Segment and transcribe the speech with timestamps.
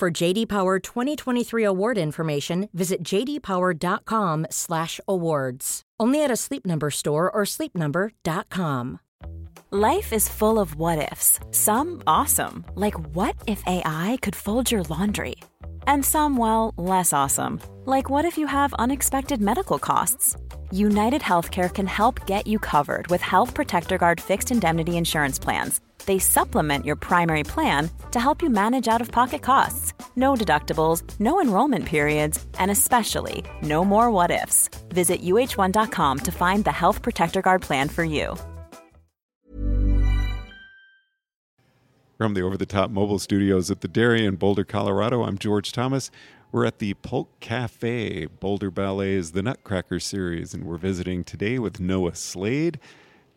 [0.00, 5.82] For JD Power 2023 award information, visit jdpower.com/awards.
[6.00, 9.00] Only at a Sleep Number store or sleepnumber.com.
[9.70, 11.38] Life is full of what ifs.
[11.50, 15.34] Some awesome, like what if AI could fold your laundry?
[15.86, 20.34] And some well, less awesome, like what if you have unexpected medical costs?
[20.72, 25.80] United Healthcare can help get you covered with Health Protector Guard fixed indemnity insurance plans.
[26.06, 29.94] They supplement your primary plan to help you manage out of pocket costs.
[30.16, 34.68] No deductibles, no enrollment periods, and especially no more what ifs.
[34.90, 38.36] Visit uh1.com to find the Health Protector Guard plan for you.
[42.16, 45.72] From the over the top mobile studios at the Dairy in Boulder, Colorado, I'm George
[45.72, 46.10] Thomas.
[46.52, 51.78] We're at the Polk Cafe, Boulder Ballet's The Nutcracker series, and we're visiting today with
[51.78, 52.80] Noah Slade.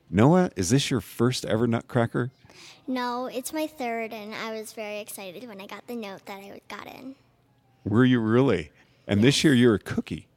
[0.10, 2.32] Noah, is this your first ever Nutcracker?
[2.88, 6.40] No, it's my third, and I was very excited when I got the note that
[6.40, 7.14] I got in.
[7.84, 8.72] Were you really?
[9.08, 10.28] And this year you're a cookie.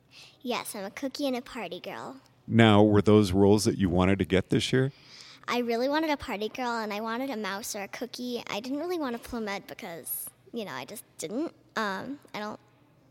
[0.43, 2.17] Yes, I'm a cookie and a party girl.
[2.47, 4.93] Now, were those roles that you wanted to get this year?
[5.49, 8.43] I really wanted a party girl, and I wanted a mouse or a cookie.
[8.51, 11.55] I didn't really want a plumette because, you know, I just didn't.
[11.77, 12.59] Um, I don't,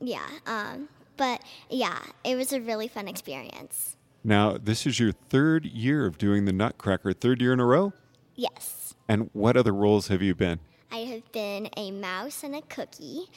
[0.08, 0.28] yeah.
[0.46, 3.96] Um, but yeah, it was a really fun experience.
[4.24, 7.94] Now, this is your third year of doing the Nutcracker, third year in a row?
[8.36, 8.96] Yes.
[9.08, 10.60] And what other roles have you been?
[10.92, 13.30] I have been a mouse and a cookie.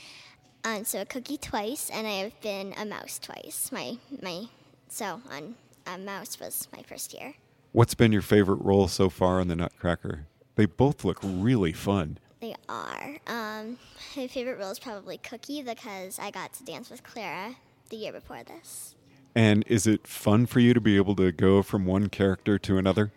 [0.64, 3.70] Um, so a cookie twice, and I have been a mouse twice.
[3.70, 4.46] My my
[4.88, 5.54] so on
[5.86, 7.34] a mouse was my first year.
[7.72, 10.26] What's been your favorite role so far on the Nutcracker?
[10.56, 12.18] They both look really fun.
[12.48, 13.18] They are.
[13.26, 13.76] Um,
[14.16, 17.56] my favorite role is probably Cookie because I got to dance with Clara
[17.90, 18.94] the year before this.
[19.34, 22.78] And is it fun for you to be able to go from one character to
[22.78, 23.12] another?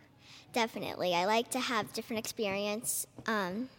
[0.52, 1.16] Definitely.
[1.16, 3.70] I like to have different experience um,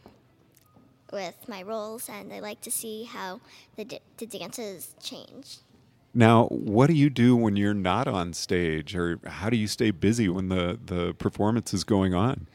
[1.12, 3.42] with my roles, and I like to see how
[3.76, 5.58] the, d- the dances change.
[6.14, 9.90] Now, what do you do when you're not on stage, or how do you stay
[9.90, 12.48] busy when the, the performance is going on?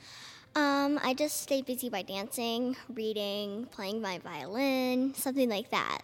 [0.88, 6.04] Um, I just stay busy by dancing, reading, playing my violin, something like that.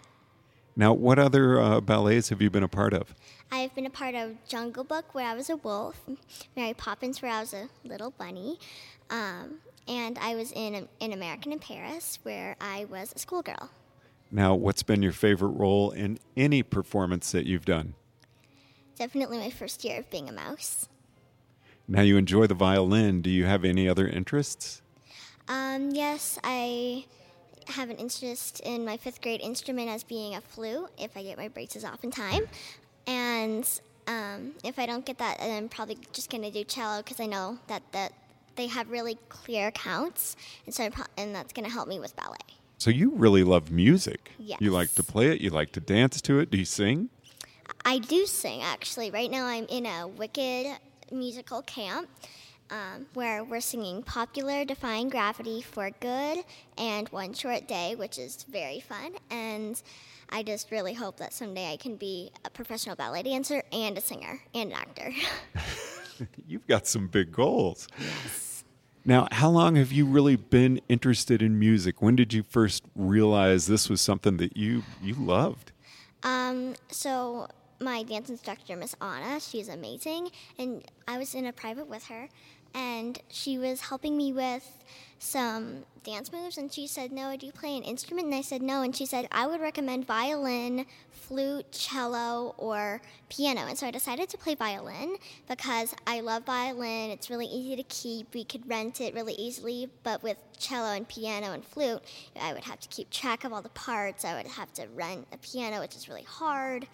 [0.75, 3.15] Now, what other uh, ballets have you been a part of?
[3.49, 6.01] I've been a part of Jungle Book, where I was a wolf,
[6.57, 8.59] Mary Poppins, where I was a little bunny,
[9.09, 13.69] um, and I was in, in American in Paris, where I was a schoolgirl.
[14.31, 17.93] Now, what's been your favorite role in any performance that you've done?
[18.97, 20.89] Definitely my first year of being a mouse.
[21.87, 23.21] Now, you enjoy the violin.
[23.21, 24.81] Do you have any other interests?
[25.47, 27.05] Um, yes, I
[27.67, 31.37] have an interest in my fifth grade instrument as being a flute if I get
[31.37, 32.47] my braces off in time.
[33.07, 33.67] And
[34.07, 37.19] um, if I don't get that, then I'm probably just going to do cello because
[37.19, 38.13] I know that, that
[38.55, 42.15] they have really clear counts, and, so pro- and that's going to help me with
[42.15, 42.37] ballet.
[42.77, 44.31] So, you really love music.
[44.37, 44.59] Yes.
[44.61, 46.51] You like to play it, you like to dance to it.
[46.51, 47.09] Do you sing?
[47.85, 49.11] I do sing actually.
[49.11, 50.67] Right now, I'm in a Wicked
[51.13, 52.09] musical camp
[52.69, 56.43] um, where we're singing Popular Defying Gravity for Good
[56.77, 59.13] and One Short Day, which is very fun.
[59.29, 59.81] And
[60.29, 64.01] I just really hope that someday I can be a professional ballet dancer and a
[64.01, 65.13] singer and an actor.
[66.47, 67.87] You've got some big goals.
[67.99, 68.63] Yes.
[69.05, 72.01] Now, how long have you really been interested in music?
[72.01, 75.73] When did you first realize this was something that you you loved?
[76.23, 77.49] Um, so
[77.83, 82.29] my dance instructor, Miss Anna, she's amazing, and I was in a private with her,
[82.73, 84.83] and she was helping me with
[85.19, 88.61] some dance moves, and she said, "Noah, do you play an instrument?" And I said,
[88.61, 93.91] "No," and she said, "I would recommend violin, flute, cello, or piano." And so I
[93.91, 97.11] decided to play violin because I love violin.
[97.11, 98.33] It's really easy to keep.
[98.33, 102.01] We could rent it really easily, but with cello and piano and flute,
[102.39, 104.25] I would have to keep track of all the parts.
[104.25, 106.87] I would have to rent a piano, which is really hard.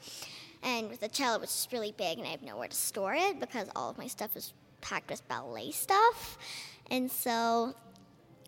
[0.62, 3.40] And with the cello, which is really big, and I have nowhere to store it
[3.40, 6.38] because all of my stuff is packed with ballet stuff.
[6.92, 7.74] And so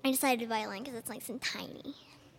[0.03, 1.95] I decided to buy a violin because it's nice and tiny.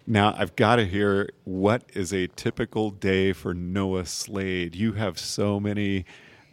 [0.07, 4.75] Now, I've got to hear what is a typical day for Noah Slade?
[4.75, 6.05] You have so many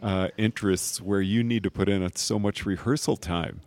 [0.01, 3.61] uh, interests where you need to put in so much rehearsal time.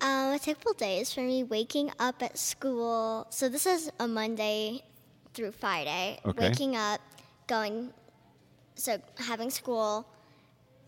[0.00, 3.26] Um, a typical day is for me waking up at school.
[3.30, 4.82] So this is a Monday
[5.34, 6.20] through Friday.
[6.24, 6.50] Okay.
[6.50, 7.00] Waking up,
[7.46, 7.92] going,
[8.78, 10.06] so having school,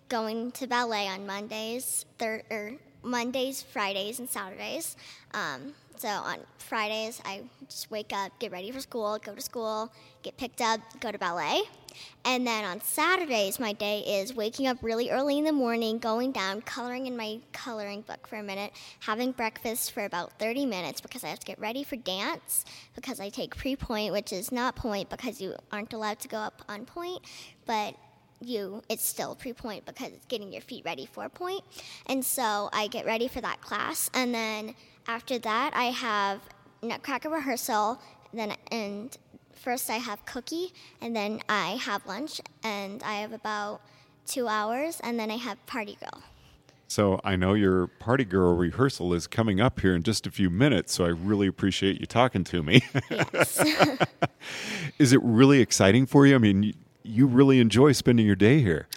[0.09, 2.73] going to ballet on Mondays, thir- or
[3.03, 4.97] Mondays, Fridays, and Saturdays.
[5.35, 9.93] Um, so on Fridays, I just wake up, get ready for school, go to school,
[10.23, 11.63] get picked up, go to ballet.
[12.25, 16.33] And then on Saturdays, my day is waking up really early in the morning, going
[16.33, 21.01] down, coloring in my coloring book for a minute, having breakfast for about 30 minutes
[21.01, 22.65] because I have to get ready for dance
[22.95, 26.39] because I take pre pointe, which is not pointe because you aren't allowed to go
[26.39, 27.23] up on pointe,
[27.67, 27.95] but
[28.41, 31.63] you it's still pre-pointe because it's getting your feet ready for pointe.
[32.07, 34.75] and so i get ready for that class and then
[35.07, 36.41] after that i have
[36.83, 38.01] nutcracker rehearsal
[38.33, 39.19] then and
[39.55, 43.81] first i have cookie and then i have lunch and i have about
[44.27, 46.23] two hours and then i have party girl
[46.89, 50.51] So I know your party girl rehearsal is coming up here in just a few
[50.51, 52.83] minutes, so I really appreciate you talking to me.
[53.11, 53.63] yes
[54.99, 56.35] is it really exciting for you?
[56.35, 56.73] I mean, you,
[57.05, 58.89] you really enjoy spending your day here.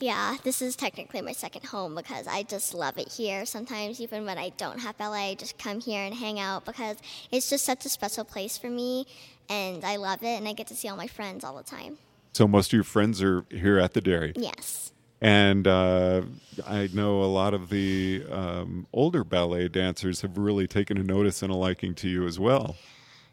[0.00, 3.44] Yeah, this is technically my second home because I just love it here.
[3.44, 6.96] Sometimes, even when I don't have ballet, I just come here and hang out because
[7.30, 9.06] it's just such a special place for me
[9.50, 11.98] and I love it and I get to see all my friends all the time.
[12.32, 14.32] So most of your friends are here at the dairy.
[14.36, 14.92] Yes.
[15.20, 16.22] And uh,
[16.66, 21.42] I know a lot of the um, older ballet dancers have really taken a notice
[21.42, 22.76] and a liking to you as well.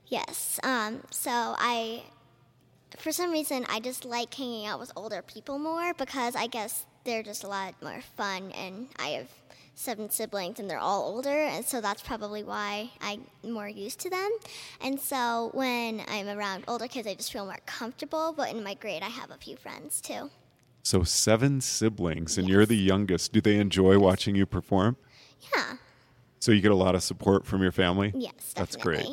[0.08, 0.60] Yes.
[0.64, 2.04] Um, so I,
[2.98, 6.86] for some reason, I just like hanging out with older people more because I guess
[7.04, 9.28] they're just a lot more fun, and I have
[9.76, 14.10] seven siblings and they're all older, and so that's probably why I'm more used to
[14.10, 14.30] them.
[14.82, 18.34] And so when I'm around older kids, I just feel more comfortable.
[18.36, 20.32] But in my grade, I have a few friends too.
[20.82, 23.34] So seven siblings, and you're the youngest.
[23.34, 24.98] Do they enjoy watching you perform?
[25.56, 25.76] Yeah.
[26.40, 28.12] So you get a lot of support from your family?
[28.16, 28.54] Yes.
[28.56, 29.06] That's great.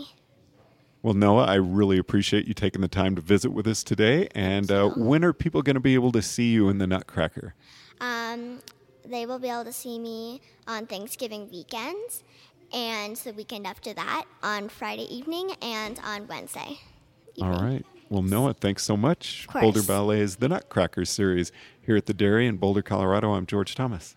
[1.05, 4.27] Well, Noah, I really appreciate you taking the time to visit with us today.
[4.35, 7.55] And uh, when are people going to be able to see you in the Nutcracker?
[8.01, 8.61] Um,
[9.05, 12.25] they will be able to see me on Thanksgiving weekends
[12.73, 16.81] and the weekend after that on Friday evening and on Wednesday.
[17.39, 17.63] All evening.
[17.63, 17.87] right.
[18.09, 19.47] Well, Noah, thanks so much.
[19.53, 21.53] Boulder Ballet's The Nutcracker series
[21.83, 23.35] here at the Dairy in Boulder, Colorado.
[23.35, 24.17] I'm George Thomas.